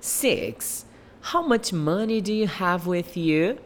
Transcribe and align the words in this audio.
Six. 0.00 0.86
How 1.20 1.42
much 1.42 1.72
money 1.72 2.20
do 2.20 2.32
you 2.32 2.46
have 2.46 2.86
with 2.86 3.16
you? 3.16 3.58